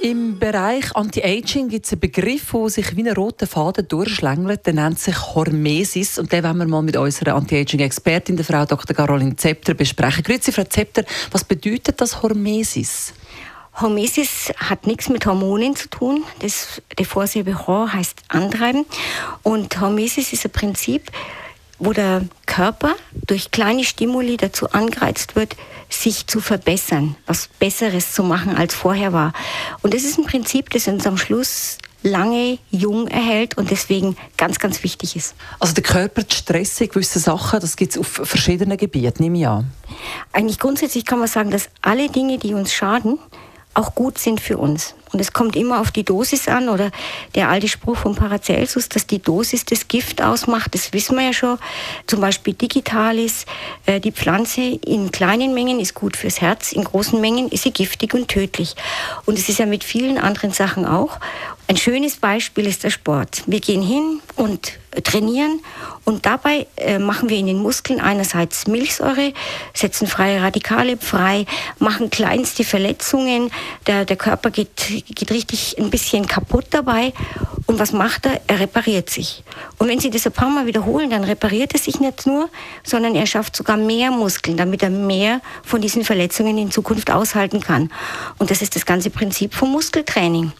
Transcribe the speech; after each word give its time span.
im 0.00 0.38
Bereich 0.38 0.94
Anti-Aging 0.96 1.68
gibt 1.68 1.86
es 1.86 1.92
einen 1.92 2.00
Begriff, 2.00 2.50
der 2.52 2.68
sich 2.70 2.96
wie 2.96 3.08
ein 3.08 3.14
roter 3.14 3.46
Faden 3.46 3.86
durchschlängelt. 3.86 4.66
Der 4.66 4.72
nennt 4.72 4.98
sich 4.98 5.16
Hormesis. 5.34 6.18
Und 6.18 6.32
den 6.32 6.42
wollen 6.42 6.58
wir 6.58 6.66
mal 6.66 6.82
mit 6.82 6.96
unserer 6.96 7.34
Anti-Aging-Expertin, 7.34 8.36
der 8.36 8.44
Frau 8.44 8.64
Dr. 8.64 8.96
Caroline 8.96 9.36
Zepter, 9.36 9.74
besprechen. 9.74 10.22
Grüezi, 10.22 10.52
Frau 10.52 10.64
Zepter. 10.64 11.04
Was 11.30 11.44
bedeutet 11.44 12.00
das 12.00 12.22
Hormesis? 12.22 13.12
Hormesis 13.80 14.52
hat 14.56 14.86
nichts 14.86 15.08
mit 15.08 15.26
Hormonen 15.26 15.76
zu 15.76 15.88
tun. 15.88 16.24
Das, 16.40 16.82
die 16.98 17.04
Vorsilbe 17.04 17.66
Hor 17.66 17.92
heißt 17.92 18.22
antreiben. 18.28 18.86
Und 19.42 19.80
Hormesis 19.80 20.32
ist 20.32 20.44
ein 20.44 20.50
Prinzip, 20.50 21.10
wo 21.80 21.92
der 21.92 22.22
Körper 22.46 22.94
durch 23.26 23.50
kleine 23.50 23.84
Stimuli 23.84 24.36
dazu 24.36 24.70
angereizt 24.70 25.34
wird, 25.34 25.56
sich 25.88 26.26
zu 26.26 26.40
verbessern, 26.40 27.16
was 27.26 27.48
Besseres 27.58 28.12
zu 28.12 28.22
machen 28.22 28.56
als 28.56 28.74
vorher 28.74 29.12
war. 29.12 29.32
Und 29.82 29.94
das 29.94 30.04
ist 30.04 30.18
ein 30.18 30.26
Prinzip, 30.26 30.70
das 30.70 30.86
uns 30.86 31.06
am 31.06 31.16
Schluss 31.16 31.78
lange 32.02 32.58
jung 32.70 33.08
erhält 33.08 33.58
und 33.58 33.70
deswegen 33.70 34.16
ganz, 34.36 34.58
ganz 34.58 34.82
wichtig 34.82 35.16
ist. 35.16 35.34
Also 35.58 35.74
der 35.74 35.82
Körper 35.82 36.22
stresst 36.30 36.78
gewisse 36.78 37.18
Sachen, 37.18 37.60
das 37.60 37.76
gibt 37.76 37.92
es 37.92 37.98
auf 37.98 38.06
verschiedenen 38.06 38.78
Gebieten, 38.78 39.22
nehme 39.22 39.38
ich 39.38 39.46
an. 39.46 39.70
Eigentlich 40.32 40.58
grundsätzlich 40.58 41.04
kann 41.04 41.18
man 41.18 41.28
sagen, 41.28 41.50
dass 41.50 41.68
alle 41.82 42.08
Dinge, 42.08 42.38
die 42.38 42.54
uns 42.54 42.72
schaden, 42.72 43.18
auch 43.74 43.94
gut 43.94 44.18
sind 44.18 44.40
für 44.40 44.58
uns. 44.58 44.94
Und 45.12 45.20
es 45.20 45.32
kommt 45.32 45.56
immer 45.56 45.80
auf 45.80 45.90
die 45.90 46.04
Dosis 46.04 46.48
an 46.48 46.68
oder 46.68 46.90
der 47.34 47.48
alte 47.48 47.68
Spruch 47.68 47.96
von 47.96 48.14
Paracelsus, 48.14 48.88
dass 48.88 49.06
die 49.06 49.20
Dosis 49.20 49.64
das 49.64 49.88
Gift 49.88 50.22
ausmacht, 50.22 50.74
das 50.74 50.92
wissen 50.92 51.16
wir 51.16 51.24
ja 51.24 51.32
schon. 51.32 51.58
Zum 52.06 52.20
Beispiel 52.20 52.54
Digitalis, 52.54 53.46
äh, 53.86 54.00
die 54.00 54.12
Pflanze 54.12 54.60
in 54.60 55.10
kleinen 55.10 55.54
Mengen 55.54 55.80
ist 55.80 55.94
gut 55.94 56.16
fürs 56.16 56.40
Herz, 56.40 56.72
in 56.72 56.84
großen 56.84 57.20
Mengen 57.20 57.48
ist 57.48 57.64
sie 57.64 57.72
giftig 57.72 58.14
und 58.14 58.28
tödlich. 58.28 58.76
Und 59.26 59.38
es 59.38 59.48
ist 59.48 59.58
ja 59.58 59.66
mit 59.66 59.84
vielen 59.84 60.18
anderen 60.18 60.52
Sachen 60.52 60.86
auch. 60.86 61.18
Ein 61.70 61.76
schönes 61.76 62.16
Beispiel 62.16 62.66
ist 62.66 62.82
der 62.82 62.90
Sport. 62.90 63.44
Wir 63.46 63.60
gehen 63.60 63.80
hin 63.80 64.20
und 64.34 64.72
trainieren 65.04 65.60
und 66.04 66.26
dabei 66.26 66.66
äh, 66.76 66.98
machen 66.98 67.28
wir 67.28 67.36
in 67.36 67.46
den 67.46 67.58
Muskeln 67.58 68.00
einerseits 68.00 68.66
Milchsäure, 68.66 69.32
setzen 69.72 70.08
freie 70.08 70.42
Radikale 70.42 70.96
frei, 70.96 71.46
machen 71.78 72.10
kleinste 72.10 72.64
Verletzungen, 72.64 73.52
der, 73.86 74.04
der 74.04 74.16
Körper 74.16 74.50
geht 74.50 74.76
geht 75.14 75.30
richtig 75.30 75.76
ein 75.78 75.90
bisschen 75.90 76.26
kaputt 76.26 76.66
dabei. 76.70 77.12
Und 77.66 77.78
was 77.78 77.92
macht 77.92 78.26
er? 78.26 78.40
Er 78.48 78.58
repariert 78.58 79.10
sich. 79.10 79.44
Und 79.78 79.86
wenn 79.86 80.00
Sie 80.00 80.10
das 80.10 80.26
ein 80.26 80.32
paar 80.32 80.50
Mal 80.50 80.66
wiederholen, 80.66 81.10
dann 81.10 81.22
repariert 81.22 81.72
er 81.72 81.78
sich 81.78 82.00
nicht 82.00 82.26
nur, 82.26 82.50
sondern 82.82 83.14
er 83.14 83.26
schafft 83.26 83.54
sogar 83.54 83.76
mehr 83.76 84.10
Muskeln, 84.10 84.56
damit 84.56 84.82
er 84.82 84.90
mehr 84.90 85.40
von 85.62 85.80
diesen 85.80 86.04
Verletzungen 86.04 86.58
in 86.58 86.72
Zukunft 86.72 87.12
aushalten 87.12 87.60
kann. 87.60 87.92
Und 88.38 88.50
das 88.50 88.60
ist 88.60 88.74
das 88.74 88.86
ganze 88.86 89.10
Prinzip 89.10 89.54
vom 89.54 89.70
Muskeltraining. 89.70 90.50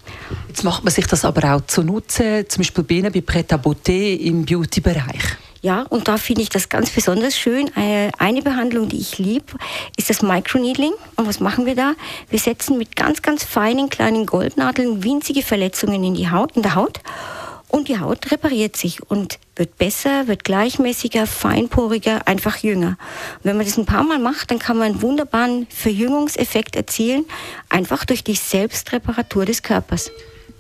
Jetzt 0.47 0.63
macht 0.63 0.85
man 0.85 0.93
sich 1.01 1.11
das 1.11 1.25
aber 1.25 1.55
auch 1.55 1.63
zunutze, 1.67 2.47
zum 2.47 2.61
Beispiel 2.61 2.85
bei 2.85 2.95
Ihnen 2.97 3.13
bei 3.13 3.21
Pret 3.21 3.53
à 3.53 3.57
Beauté 3.57 4.17
im 4.17 4.45
Beauty-Bereich. 4.45 5.37
Ja, 5.63 5.83
und 5.83 6.09
da 6.09 6.17
finde 6.17 6.43
ich 6.43 6.49
das 6.49 6.69
ganz 6.69 6.91
besonders 6.91 7.37
schön. 7.37 7.71
Äh, 7.77 8.11
eine 8.19 8.41
Behandlung, 8.41 8.89
die 8.89 8.99
ich 8.99 9.19
liebe, 9.19 9.53
ist 9.97 10.09
das 10.09 10.23
Microneedling. 10.23 10.93
Und 11.17 11.27
was 11.27 11.41
machen 11.41 11.67
wir 11.67 11.75
da? 11.75 11.95
Wir 12.31 12.39
setzen 12.39 12.79
mit 12.79 12.97
ganz, 12.97 13.21
ganz 13.21 13.45
feinen 13.45 13.91
kleinen 13.91 14.25
Goldnadeln 14.25 15.05
winzige 15.05 15.43
Verletzungen 15.43 16.03
in 16.03 16.15
die 16.15 16.31
Haut, 16.31 16.57
in 16.57 16.63
der 16.63 16.77
Haut. 16.77 17.01
Und 17.69 17.89
die 17.89 18.01
Haut 18.01 18.33
repariert 18.33 18.77
sich 18.77 19.03
und 19.11 19.39
wird 19.55 19.77
besser, 19.79 20.27
wird 20.27 20.45
gleichmäßiger, 20.45 21.27
feinporiger, 21.27 22.27
einfach 22.27 22.57
jünger. 22.59 22.97
Und 23.37 23.45
wenn 23.45 23.57
man 23.57 23.67
das 23.67 23.79
ein 23.79 23.87
paar 23.87 24.03
Mal 24.03 24.19
macht, 24.19 24.51
dann 24.51 24.59
kann 24.59 24.79
man 24.79 24.93
einen 24.93 25.03
wunderbaren 25.03 25.67
Verjüngungseffekt 25.71 26.75
erzielen, 26.75 27.27
einfach 27.69 28.05
durch 28.07 28.25
die 28.25 28.35
Selbstreparatur 28.35 29.45
des 29.45 29.63
Körpers. 29.63 30.11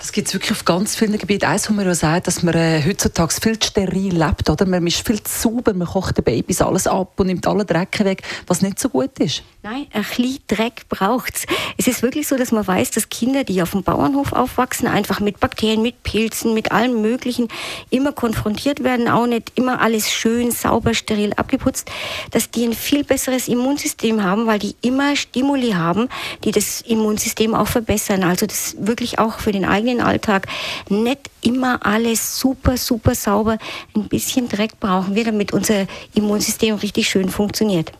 Das 0.00 0.12
gibt 0.12 0.28
es 0.28 0.34
wirklich 0.34 0.52
auf 0.52 0.64
ganz 0.64 0.96
vielen 0.96 1.18
Gebieten. 1.18 1.44
Eins, 1.44 1.68
wo 1.68 1.74
man 1.74 1.84
ja 1.84 1.94
sagt, 1.94 2.26
dass 2.26 2.42
man 2.42 2.54
äh, 2.54 2.82
heutzutage 2.86 3.34
viel 3.38 3.62
steril 3.62 4.16
lebt. 4.16 4.48
Oder? 4.48 4.64
Man 4.64 4.86
ist 4.86 5.06
viel 5.06 5.22
zu 5.22 5.42
sauber, 5.42 5.74
man 5.74 5.86
kocht 5.86 6.16
den 6.16 6.24
Babys 6.24 6.62
alles 6.62 6.86
ab 6.86 7.20
und 7.20 7.26
nimmt 7.26 7.46
alle 7.46 7.66
Dreck 7.66 8.02
weg, 8.02 8.22
was 8.46 8.62
nicht 8.62 8.80
so 8.80 8.88
gut 8.88 9.18
ist. 9.18 9.42
Nein, 9.62 9.88
ein 9.92 10.02
bisschen 10.02 10.38
Dreck 10.46 10.88
braucht 10.88 11.36
es. 11.36 11.46
Es 11.76 11.86
ist 11.86 12.02
wirklich 12.02 12.26
so, 12.26 12.38
dass 12.38 12.50
man 12.50 12.66
weiß, 12.66 12.92
dass 12.92 13.10
Kinder, 13.10 13.44
die 13.44 13.60
auf 13.60 13.72
dem 13.72 13.82
Bauernhof 13.82 14.32
aufwachsen, 14.32 14.88
einfach 14.88 15.20
mit 15.20 15.38
Bakterien, 15.38 15.82
mit 15.82 16.02
Pilzen, 16.02 16.54
mit 16.54 16.72
allem 16.72 17.02
Möglichen 17.02 17.48
immer 17.90 18.12
konfrontiert 18.12 18.82
werden, 18.82 19.06
auch 19.06 19.26
nicht 19.26 19.52
immer 19.56 19.82
alles 19.82 20.10
schön, 20.10 20.50
sauber, 20.50 20.94
steril 20.94 21.34
abgeputzt, 21.34 21.90
dass 22.30 22.50
die 22.50 22.64
ein 22.64 22.72
viel 22.72 23.04
besseres 23.04 23.48
Immunsystem 23.48 24.24
haben, 24.24 24.46
weil 24.46 24.60
die 24.60 24.76
immer 24.80 25.14
Stimuli 25.14 25.72
haben, 25.72 26.08
die 26.42 26.52
das 26.52 26.80
Immunsystem 26.80 27.54
auch 27.54 27.68
verbessern. 27.68 28.22
Also 28.22 28.46
das 28.46 28.76
wirklich 28.78 29.18
auch 29.18 29.40
für 29.40 29.52
den 29.52 29.66
eigenen 29.66 29.89
Familienalltag 29.90 30.46
nicht 30.88 31.30
immer 31.42 31.84
alles 31.84 32.38
super, 32.38 32.76
super 32.76 33.14
sauber. 33.14 33.58
Ein 33.94 34.08
bisschen 34.08 34.48
Dreck 34.48 34.78
brauchen 34.78 35.14
wir, 35.14 35.24
damit 35.24 35.52
unser 35.52 35.86
Immunsystem 36.14 36.76
richtig 36.76 37.08
schön 37.08 37.28
funktioniert. 37.28 37.92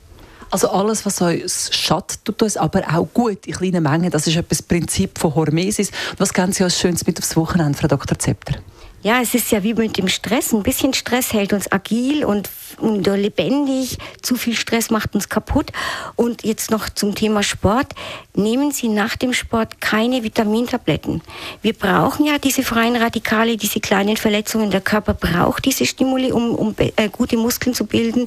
Also 0.51 0.69
alles, 0.71 1.07
was 1.07 1.21
uns 1.21 1.71
schadet, 1.73 2.25
tut 2.25 2.43
uns 2.43 2.57
aber 2.57 2.83
auch 2.93 3.07
gut 3.13 3.47
in 3.47 3.55
kleinen 3.55 3.83
Mengen. 3.83 4.11
Das 4.11 4.27
ist 4.27 4.37
etwas 4.37 4.63
Prinzip 4.63 5.19
von 5.19 5.35
Hormesis. 5.35 5.91
Was 6.19 6.33
kennen 6.33 6.53
Sie 6.53 6.65
als 6.65 6.79
Schönes 6.79 7.07
mit 7.07 7.19
aufs 7.19 7.37
Wochenende, 7.37 7.79
Frau 7.79 7.87
Dr. 7.87 8.19
Zepter? 8.19 8.57
Ja, 9.03 9.23
es 9.23 9.35
ist 9.35 9.51
ja 9.51 9.63
wie 9.63 9.73
mit 9.73 9.97
dem 9.97 10.09
Stress. 10.09 10.53
Ein 10.53 10.63
bisschen 10.63 10.93
Stress 10.93 11.33
hält 11.33 11.55
uns 11.55 11.73
agil 11.73 12.23
und, 12.23 12.51
und 12.79 13.07
lebendig. 13.07 13.97
Zu 14.21 14.37
viel 14.37 14.55
Stress 14.55 14.91
macht 14.91 15.15
uns 15.15 15.31
kaputt. 15.31 15.73
Und 16.17 16.45
jetzt 16.45 16.71
noch 16.71 16.91
zum 16.91 17.15
Thema 17.15 17.43
Sport. 17.43 17.95
Nehmen 18.35 18.73
Sie 18.73 18.89
nach 18.89 19.17
dem 19.17 19.33
Sport 19.33 19.81
keine 19.81 20.23
Vitamintabletten. 20.23 21.23
Wir 21.63 21.73
brauchen 21.73 22.27
ja 22.27 22.39
diese 22.39 22.63
freien 22.63 22.95
Radikale, 22.95 23.57
diese 23.57 23.81
kleinen 23.81 24.19
Verletzungen. 24.19 24.71
Der 24.71 24.83
Körper 24.83 25.15
braucht 25.15 25.65
diese 25.65 25.87
Stimuli, 25.87 26.31
um, 26.31 26.55
um 26.55 26.75
äh, 26.77 27.09
gute 27.09 27.39
Muskeln 27.39 27.75
zu 27.75 27.87
bilden. 27.87 28.27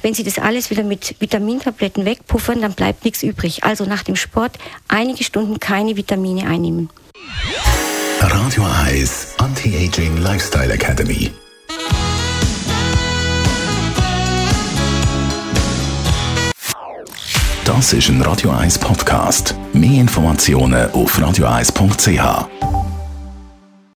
Wenn 0.00 0.14
Sie 0.14 0.24
das 0.24 0.38
alles 0.38 0.70
wieder 0.70 0.84
mit 0.84 1.16
Vitamintabletten 1.20 2.06
wegpuffern, 2.06 2.62
dann 2.62 2.72
bleibt 2.72 3.04
nichts 3.04 3.22
übrig. 3.22 3.62
Also 3.62 3.84
nach 3.84 4.02
dem 4.02 4.16
Sport 4.16 4.56
einige 4.88 5.22
Stunden 5.22 5.60
keine 5.60 5.96
Vitamine 5.96 6.48
einnehmen. 6.48 6.88
Radio 8.20 8.64
Eyes 8.86 9.33
Anti-Aging 9.44 10.16
Lifestyle 10.22 10.72
Academy. 10.72 11.30
Das 17.66 17.92
ist 17.92 18.08
ein 18.08 18.22
Radio 18.22 18.52
1 18.52 18.78
Podcast. 18.78 19.54
Mehr 19.74 20.00
Informationen 20.00 20.90
auf 20.92 21.18
radio1.ch. 21.18 22.73